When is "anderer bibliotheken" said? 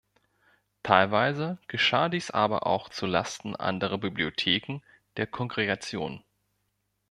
3.55-4.81